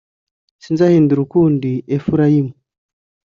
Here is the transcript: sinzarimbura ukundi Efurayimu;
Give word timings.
sinzarimbura 0.63 1.19
ukundi 1.25 1.71
Efurayimu; 1.95 2.53